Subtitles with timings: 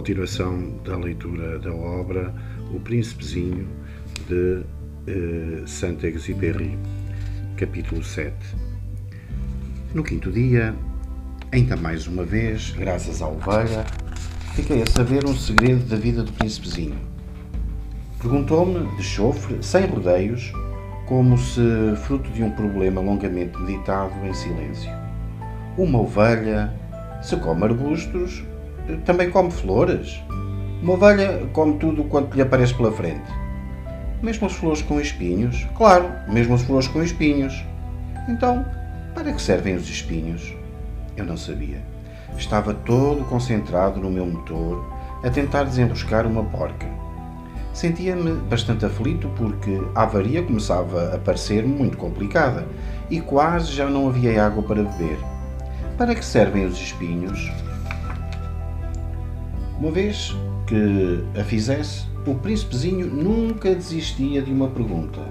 [0.00, 2.34] continuação da leitura da obra
[2.72, 3.68] O Príncipezinho
[4.26, 4.62] de
[5.06, 6.78] eh, Saint-Exupéry,
[7.58, 8.34] capítulo 7.
[9.92, 10.74] No quinto dia,
[11.52, 13.84] ainda mais uma vez, graças à ovelha,
[14.54, 16.96] fiquei a saber um segredo da vida do príncipezinho.
[18.22, 20.50] Perguntou-me, de chofre, sem rodeios,
[21.06, 21.60] como se
[22.06, 24.90] fruto de um problema longamente meditado em silêncio.
[25.76, 26.72] Uma ovelha,
[27.20, 28.42] se come arbustos,
[28.98, 30.20] também come flores.
[30.82, 33.30] Uma ovelha come tudo quanto lhe aparece pela frente.
[34.22, 35.66] Mesmo as flores com espinhos?
[35.76, 37.64] Claro, mesmo as flores com espinhos.
[38.28, 38.64] Então,
[39.14, 40.54] para que servem os espinhos?
[41.16, 41.82] Eu não sabia.
[42.36, 44.84] Estava todo concentrado no meu motor
[45.22, 46.86] a tentar desenroscar uma porca.
[47.72, 52.66] Sentia-me bastante aflito porque a avaria começava a parecer muito complicada
[53.08, 55.18] e quase já não havia água para beber.
[55.96, 57.50] Para que servem os espinhos?
[59.80, 60.36] Uma vez
[60.66, 65.22] que a fizesse, o príncipezinho nunca desistia de uma pergunta.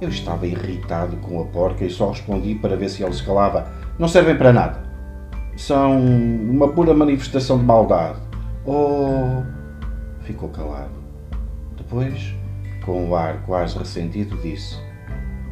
[0.00, 3.68] Eu estava irritado com a porca e só respondi para ver se ele se calava.
[3.98, 4.80] Não servem para nada.
[5.56, 8.20] São uma pura manifestação de maldade.
[8.64, 9.42] Oh!
[10.20, 10.94] Ficou calado.
[11.76, 12.32] Depois,
[12.86, 14.76] com o ar quase ressentido, disse: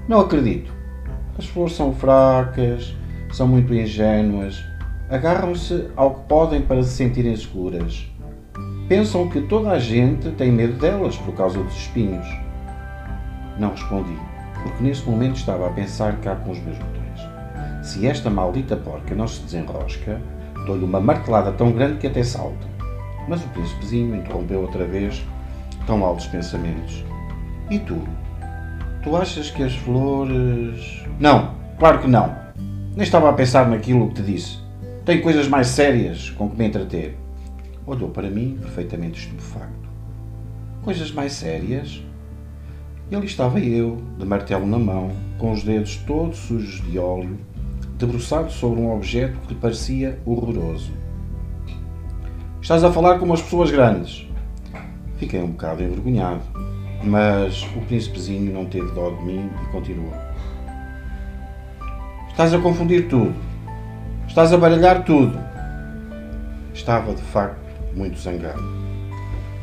[0.06, 0.72] Não acredito.
[1.36, 2.94] As flores são fracas,
[3.32, 4.64] são muito ingênuas
[5.08, 8.10] agarram-se ao que podem para se sentirem seguras.
[8.88, 12.26] Pensam que toda a gente tem medo delas por causa dos espinhos.
[13.58, 14.16] Não respondi,
[14.62, 17.20] porque nesse momento estava a pensar cá com os meus botões.
[17.82, 20.20] Se esta maldita porca não se desenrosca,
[20.66, 22.66] dou-lhe uma martelada tão grande que até salta.
[23.28, 25.24] Mas o príncipezinho interrompeu outra vez
[25.86, 27.04] tão altos pensamentos.
[27.70, 28.00] E tu?
[29.02, 31.04] Tu achas que as flores.
[31.18, 32.34] Não, claro que não.
[32.94, 34.65] Nem estava a pensar naquilo que te disse.
[35.06, 37.16] Tenho coisas mais sérias com que me entreter.
[37.86, 39.88] Olhou para mim, perfeitamente estupefacto.
[40.82, 42.02] Coisas mais sérias?
[43.08, 47.38] E ali estava eu, de martelo na mão, com os dedos todos sujos de óleo,
[47.96, 50.90] debruçado sobre um objeto que lhe parecia horroroso.
[52.60, 54.26] Estás a falar como as pessoas grandes.
[55.18, 56.42] Fiquei um bocado envergonhado,
[57.04, 60.12] mas o príncipezinho não teve dó de mim e continuou.
[62.28, 63.55] Estás a confundir tudo.
[64.36, 65.40] Estás a baralhar tudo.
[66.74, 67.56] Estava, de facto,
[67.94, 68.62] muito zangado.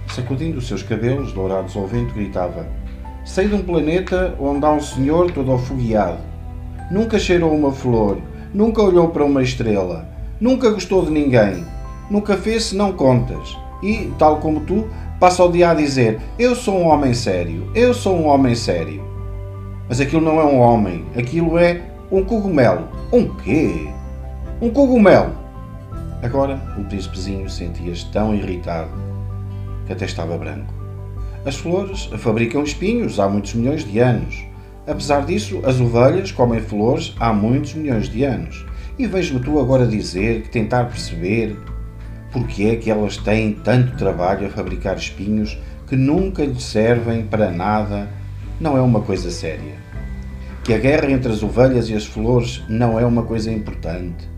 [0.08, 2.66] Sacudindo os seus cabelos dourados ao vento, gritava:
[3.24, 6.18] Sei de um planeta onde há um senhor todo afogueado.
[6.90, 8.18] Nunca cheirou uma flor,
[8.52, 10.10] nunca olhou para uma estrela,
[10.42, 11.64] nunca gostou de ninguém,
[12.10, 13.56] nunca fez se não contas.
[13.84, 17.94] E, tal como tu, passa o dia a dizer: Eu sou um homem sério, eu
[17.94, 19.04] sou um homem sério.
[19.88, 21.80] Mas aquilo não é um homem, aquilo é
[22.12, 22.88] um cogumelo.
[23.12, 23.94] Um quê?
[24.64, 25.36] Um cogumelo!
[26.22, 28.92] Agora o príncipezinho sentia-se tão irritado
[29.86, 30.74] que até estava branco.
[31.46, 34.42] As flores fabricam espinhos há muitos milhões de anos.
[34.88, 38.66] Apesar disso, as ovelhas comem flores há muitos milhões de anos.
[38.98, 41.60] E vejo-me tu agora dizer que tentar perceber
[42.32, 45.58] porque é que elas têm tanto trabalho a fabricar espinhos
[45.90, 48.08] que nunca lhes servem para nada
[48.62, 49.76] não é uma coisa séria.
[50.64, 54.32] Que a guerra entre as ovelhas e as flores não é uma coisa importante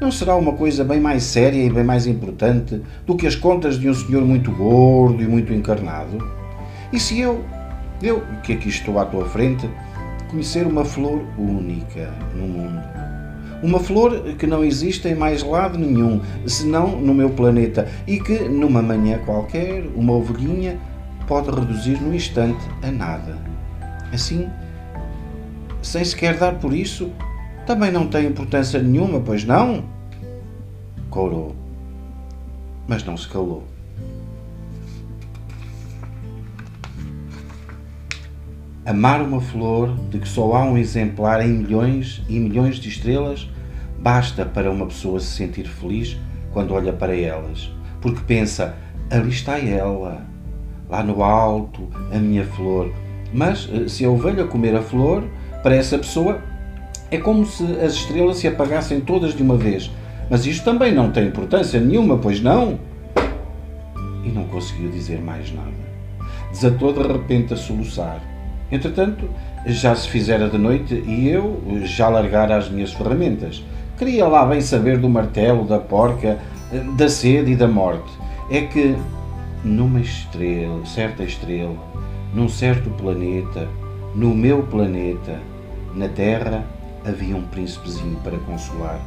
[0.00, 3.78] não será uma coisa bem mais séria e bem mais importante do que as contas
[3.78, 6.18] de um senhor muito gordo e muito encarnado?
[6.92, 7.44] E se eu,
[8.02, 9.68] eu que aqui estou à tua frente,
[10.30, 12.82] conhecer uma flor única no mundo?
[13.62, 18.40] Uma flor que não existe em mais lado nenhum, senão no meu planeta, e que,
[18.40, 20.78] numa manhã qualquer, uma ovelhinha
[21.26, 23.36] pode reduzir no instante a nada.
[24.12, 24.46] Assim,
[25.80, 27.10] sem sequer dar por isso,
[27.66, 29.84] também não tem importância nenhuma, pois não?
[31.10, 31.54] Corou,
[32.86, 33.64] mas não se calou.
[38.84, 43.50] Amar uma flor de que só há um exemplar em milhões e milhões de estrelas
[43.98, 46.16] basta para uma pessoa se sentir feliz
[46.52, 47.68] quando olha para elas,
[48.00, 48.76] porque pensa:
[49.10, 50.24] ali está ela,
[50.88, 52.92] lá no alto, a minha flor.
[53.34, 55.24] Mas eh, se a ovelha comer a flor,
[55.64, 56.40] para essa pessoa
[57.10, 59.90] é como se as estrelas se apagassem todas de uma vez.
[60.28, 62.78] Mas isto também não tem importância nenhuma, pois não?
[64.24, 65.70] E não conseguiu dizer mais nada.
[66.50, 68.20] Desatou de repente a soluçar.
[68.70, 69.28] Entretanto,
[69.66, 73.62] já se fizera de noite e eu já largara as minhas ferramentas.
[73.96, 76.38] Queria lá bem saber do martelo, da porca,
[76.96, 78.10] da sede e da morte.
[78.50, 78.96] É que
[79.62, 81.76] numa estrela, certa estrela,
[82.34, 83.68] num certo planeta,
[84.14, 85.38] no meu planeta,
[85.94, 86.64] na Terra,
[87.06, 89.00] havia um príncipezinho para consolar.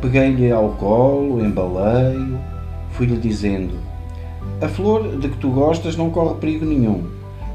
[0.00, 2.38] Peguei-lhe ao colo, embalei-o,
[2.92, 3.74] fui-lhe dizendo:
[4.60, 7.06] A flor de que tu gostas não corre perigo nenhum.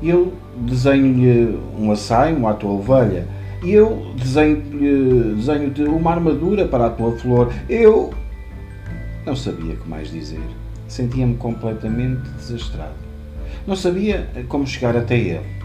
[0.02, 3.28] Eu desenho-lhe um assaio à tua ovelha.
[3.64, 7.52] Eu desenho-te desenho uma armadura para a tua flor.
[7.68, 8.14] Eu.
[9.26, 10.42] Não sabia o que mais dizer.
[10.88, 12.94] Sentia-me completamente desastrado.
[13.66, 15.58] Não sabia como chegar até ele.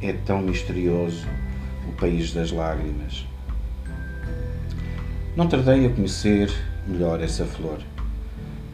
[0.00, 1.26] É tão misterioso
[1.88, 3.26] o país das lágrimas.
[5.36, 6.52] Não tardei a conhecer
[6.86, 7.78] melhor essa flor.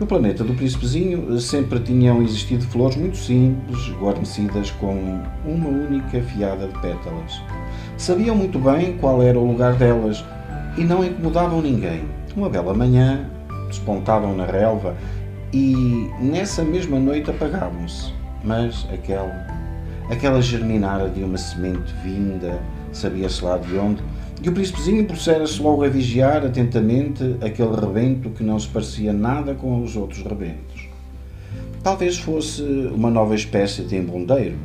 [0.00, 6.66] No planeta do Príncipezinho sempre tinham existido flores muito simples, guarnecidas com uma única fiada
[6.66, 7.42] de pétalas.
[7.98, 10.24] Sabiam muito bem qual era o lugar delas
[10.78, 12.04] e não incomodavam ninguém.
[12.34, 13.28] Uma bela manhã
[13.68, 14.96] despontavam na relva
[15.52, 18.12] e nessa mesma noite apagavam-se.
[18.42, 19.46] Mas aquela,
[20.10, 22.58] aquela germinara de uma semente vinda,
[22.92, 24.02] sabia-se lá de onde,
[24.42, 29.54] e o príncipezinho procera-se logo a vigiar atentamente aquele rebento que não se parecia nada
[29.54, 30.88] com os outros rebentos.
[31.82, 34.56] Talvez fosse uma nova espécie de embondeiro,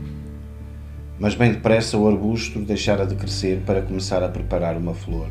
[1.19, 5.27] mas bem depressa o arbusto deixara de crescer para começar a preparar uma flor.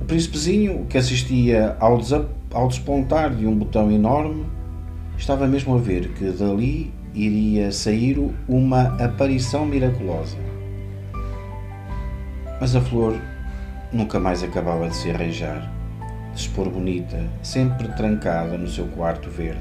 [0.00, 1.98] O príncipezinho, que assistia ao,
[2.52, 4.44] ao despontar de um botão enorme,
[5.16, 8.18] estava mesmo a ver que dali iria sair
[8.48, 10.36] uma aparição miraculosa.
[12.60, 13.16] Mas a flor
[13.92, 15.70] nunca mais acabava de se arranjar,
[16.34, 19.60] de se pôr bonita, sempre trancada no seu quarto verde.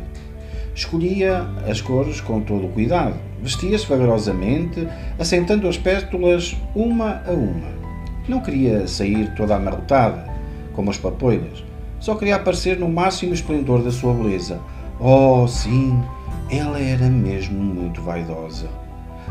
[0.75, 4.87] Escolhia as cores com todo o cuidado, vestia-se vagarosamente,
[5.17, 7.79] assentando as pétalas uma a uma.
[8.27, 10.29] Não queria sair toda amarrotada,
[10.73, 11.63] como as papoilas,
[11.99, 14.59] só queria aparecer no máximo esplendor da sua beleza.
[14.99, 16.01] Oh, sim,
[16.49, 18.69] ela era mesmo muito vaidosa.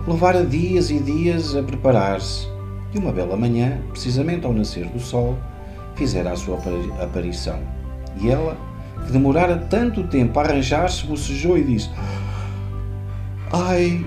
[0.07, 2.47] Levara dias e dias a preparar-se,
[2.95, 5.39] e uma bela manhã, precisamente ao nascer do sol,
[5.95, 6.59] fizera a sua
[7.03, 7.59] aparição.
[8.21, 8.57] E ela,
[9.05, 11.91] que demorara tanto tempo a arranjar-se, bocejou e disse:
[13.53, 14.05] Ai,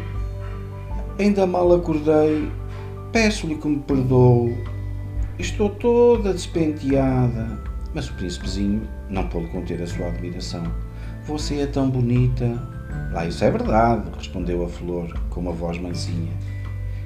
[1.19, 2.49] ainda mal acordei,
[3.11, 4.57] peço-lhe que me perdoe.
[5.37, 7.71] Estou toda despenteada.
[7.93, 10.63] Mas o príncipezinho não pôde conter a sua admiração.
[11.25, 12.45] Você é tão bonita.
[13.11, 16.31] Lá, isso é verdade, respondeu a flor com uma voz mansinha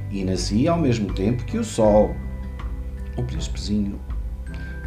[0.09, 2.15] e nascia ao mesmo tempo que o sol.
[3.17, 3.99] O príncipezinho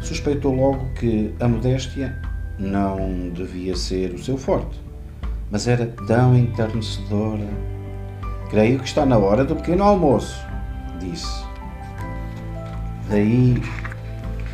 [0.01, 2.19] suspeitou logo que a modéstia
[2.57, 4.79] não devia ser o seu forte,
[5.49, 7.47] mas era tão enternecedora.
[8.49, 10.39] Creio que está na hora do pequeno almoço,
[10.99, 11.43] disse.
[13.09, 13.61] Daí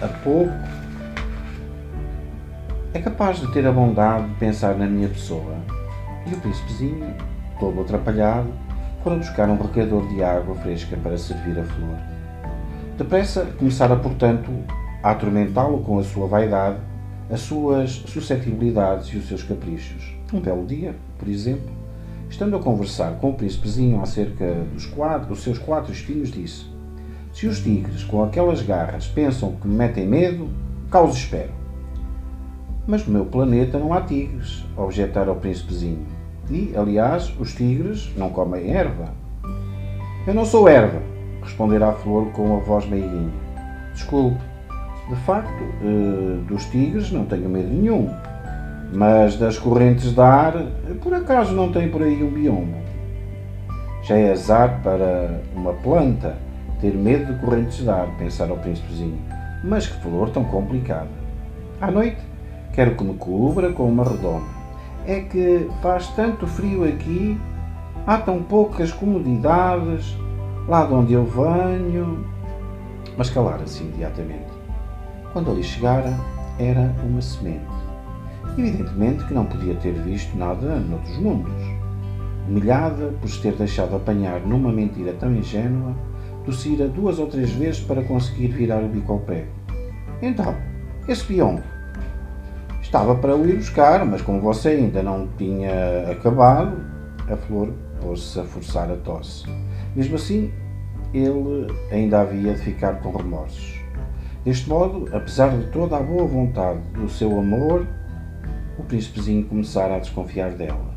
[0.01, 0.53] a pouco
[2.94, 5.56] é capaz de ter a bondade de pensar na minha pessoa.
[6.25, 7.13] E o príncipezinho,
[7.59, 8.50] todo atrapalhado,
[9.06, 11.96] foram buscar um regador de água fresca para servir a flor.
[12.98, 14.50] Depressa começara, portanto,
[15.04, 16.80] a atormentá-lo com a sua vaidade,
[17.30, 20.12] as suas suscetibilidades e os seus caprichos.
[20.34, 21.69] Um belo dia, por exemplo,
[22.28, 26.66] estando a conversar com o príncipezinho acerca dos, quatro, dos seus quatro espinhos, disse:
[27.31, 30.50] Se os tigres com aquelas garras pensam que me metem medo,
[30.90, 31.52] cá os espero.
[32.88, 36.14] Mas no meu planeta não há tigres, objetara o príncipezinho.
[36.50, 39.09] E, aliás, os tigres não comem erva.
[40.28, 41.02] Eu não sou erva,
[41.42, 43.31] responderá a flor com uma voz meiguinha.
[43.94, 44.40] Desculpe,
[45.09, 48.09] de facto, eh, dos tigres não tenho medo nenhum,
[48.94, 50.54] mas das correntes de ar,
[51.02, 52.78] por acaso não tem por aí um biombo.
[54.04, 56.35] Já é azar para uma planta
[56.80, 59.18] ter medo de correntes de ar, pensara o príncipezinho.
[59.64, 61.07] Mas que flor tão complicada.
[61.81, 62.21] À noite,
[62.71, 64.55] quero que me cubra com uma redoma
[65.07, 67.40] é que faz tanto frio aqui,
[68.06, 70.16] há tão poucas comodidades,
[70.68, 72.26] lá de onde eu venho.
[73.18, 74.52] Mas calara-se imediatamente.
[75.31, 76.14] Quando ali chegara,
[76.59, 77.66] era uma semente.
[78.57, 81.54] Evidentemente que não podia ter visto nada noutros mundos.
[82.47, 85.95] Humilhada por se ter deixado apanhar numa mentira tão ingênua,
[86.45, 89.50] tossira duas ou três vezes para conseguir virar o bico ao prego.
[90.21, 90.56] Então,
[91.07, 91.62] esse peão
[92.95, 96.78] Estava para o ir buscar, mas como você ainda não tinha acabado,
[97.30, 99.44] a flor pôs-se a forçar a tosse.
[99.94, 100.49] Mesmo assim,
[101.14, 103.81] ele ainda havia de ficar com remorsos.
[104.45, 107.85] Deste modo, apesar de toda a boa vontade do seu amor,
[108.80, 110.95] o príncipezinho começara a desconfiar dela.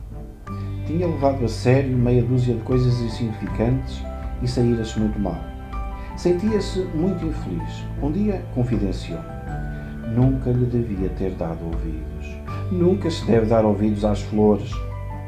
[0.87, 4.01] Tinha levado a sério meia dúzia de coisas insignificantes
[4.41, 5.41] e saíra-se muito mal.
[6.17, 7.85] Sentia-se muito infeliz.
[8.01, 9.19] Um dia confidenciou
[10.15, 12.39] nunca lhe devia ter dado ouvidos.
[12.71, 14.71] Nunca se deve dar ouvidos às flores.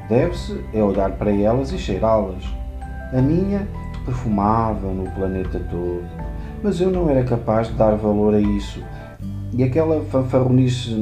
[0.08, 2.44] Deve-se é olhar para elas e cheirá-las.
[3.12, 3.66] A minha
[4.04, 6.04] perfumava no planeta todo,
[6.62, 8.82] mas eu não era capaz de dar valor a isso.
[9.52, 10.94] E aquela fanfarronice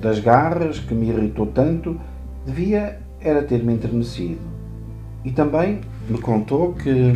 [0.00, 1.98] das garras que me irritou tanto
[2.44, 4.40] devia era ter-me enternecido.
[5.24, 7.12] E também me contou que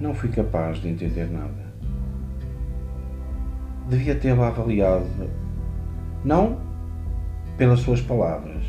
[0.00, 1.61] não fui capaz de entender nada.
[3.92, 5.04] Devia tê-la avaliado,
[6.24, 6.56] não
[7.58, 8.64] pelas suas palavras,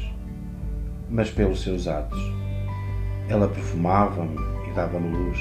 [1.10, 2.20] mas pelos seus atos.
[3.30, 4.36] Ela perfumava-me
[4.68, 5.39] e dava-me luz.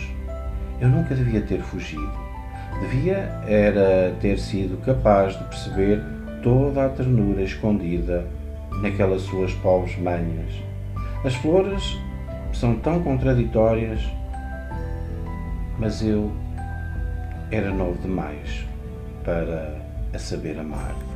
[0.80, 2.12] Eu nunca devia ter fugido.
[2.80, 6.00] Devia era ter sido capaz de perceber
[6.44, 8.24] toda a ternura escondida
[8.82, 10.62] naquelas suas pobres manhas.
[11.24, 11.98] As flores
[12.52, 14.00] são tão contraditórias,
[15.76, 16.30] mas eu
[17.50, 18.70] era novo demais
[19.24, 19.76] para
[20.12, 21.11] a saber amar.